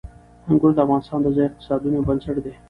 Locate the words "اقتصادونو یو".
1.49-2.07